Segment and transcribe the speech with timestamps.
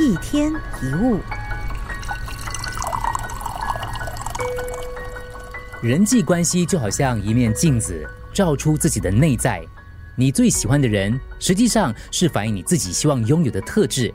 [0.00, 1.20] 一天一物，
[5.80, 9.64] 人际关系就好像一面镜子，照出自己的内在。
[10.16, 14.12] 你最喜欢的人，实际上是反映你自己希望拥有的特质；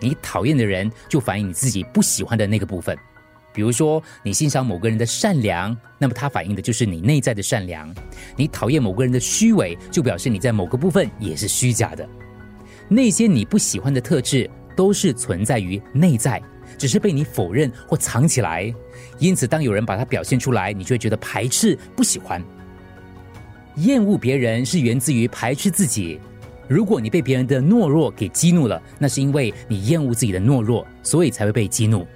[0.00, 2.98] 你讨厌的人，就反映你自己不喜欢的那个部分。
[3.52, 7.94] 比如说，你欣赏某个人的善良，那么它反映的就是你内在的善良；
[8.34, 12.08] 你讨厌某个人的虚伪，就表示你在某个部分也是虚假的。
[12.88, 16.40] 那些你不喜欢的特质，都是存在于内在，
[16.78, 18.72] 只是被你否认或藏起来。
[19.18, 22.40] 因此，当有人把它表现出来，你就会觉得排斥、不喜欢、
[23.76, 26.20] 厌恶别人，是源自于排斥自己。
[26.68, 32.06] 如果你被别人的懦弱给激怒了，那是因为你厌恶自己的懦弱，所以才会被激怒。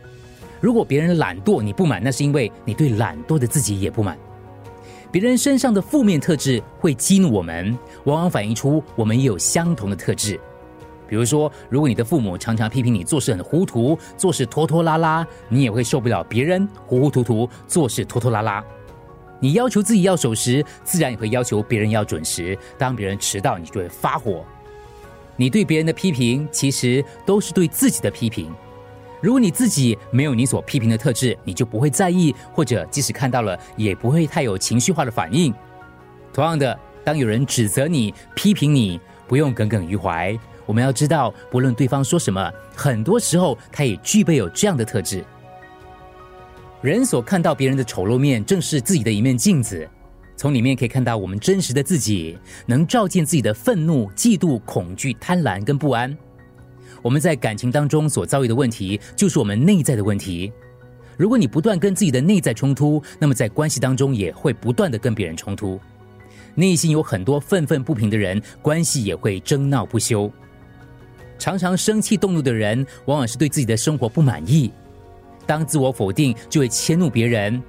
[0.61, 4.19] 如果别人懒惰，你不满，那是因为你对懒惰的自己也不满。
[5.12, 10.38] 别人身上的负面特质会激怒我们，往往反映出我们也有相同的特质。
[11.10, 18.64] 比如说，如果你的父母常常批评你做事很糊涂，做事拖拖拉拉，你也会受不了别人糊糊涂涂做事拖拖拉拉。
[19.41, 22.56] 你要求自己要守时，自然也会要求别人要准时。
[22.78, 24.44] 当别人迟到，你就会发火。
[25.34, 28.55] 你对别人的批评，其实都是对自己的批评。
[29.20, 35.53] 如果你自己没有你所批评的特质，你就不会在意，或者即使看到了，也不会太有情绪化的反应。
[36.33, 40.38] 同样的，当有人指责你、批评你，不用耿耿于怀。
[40.70, 45.24] 我们要知道，不论对方说什么，很多时候他也具备有这样的特质。
[46.80, 49.84] 人所看到别人的丑陋面，正是自己的一面镜子，
[50.36, 56.16] 从里面可以看到我们真实的自己，能照见自己的愤怒、嫉妒、恐惧、贪婪跟不安。
[57.02, 60.52] 我们在感情当中所遭遇的问题，就是我们内在的问题。
[61.16, 65.80] 如果你不断跟自己的内在冲突，那么在关系当中也会不断的跟别人冲突。
[66.54, 70.30] 内心有很多愤愤不平的人，关系也会争闹不休。
[71.41, 74.70] 常常生气动怒的人，往往是对自己的生活不满意。
[75.47, 77.60] 当自我否定，就会迁怒别人。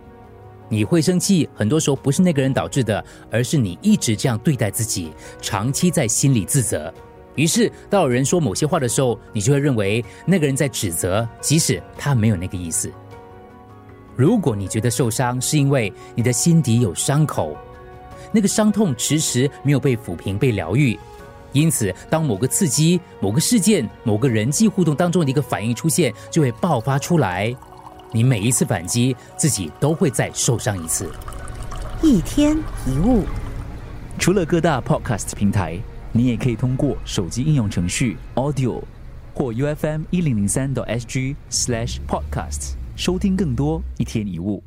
[0.68, 6.94] 你会生气，很多时候不是那个人导致的，而是你一直这样对待自己，长期在心里自责。
[7.36, 12.92] 于是，当有人说某些话的时候，你就会认为那个人在指责，即使他没有那个意思。
[14.18, 17.56] 如果你觉得受伤是因为你的心底有伤口，
[18.34, 21.00] 那个伤痛迟迟没有被抚平、被疗愈，
[21.54, 27.56] 因此，当某个刺激、某个事件、某个人际互动当中的一个反应出现，就会爆发出来。
[28.12, 31.12] 你每一次反击，自己都会再受伤一次。
[32.02, 32.58] 一天
[32.88, 33.24] 一物，
[34.18, 35.80] 除了各大 Podcast 平台。
[36.14, 38.82] 你也可以通过手机应用程序 Audio
[39.34, 44.62] 或 U F M 一零零三 SG slash podcasts 收听更多一天一物。